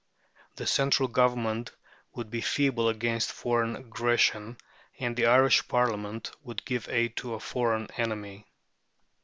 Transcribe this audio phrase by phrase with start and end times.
[0.55, 1.71] 174); the central Government
[2.15, 4.57] would be feeble against foreign aggression,
[4.97, 8.51] and the Irish Parliament would give aid to a foreign enemy (pp.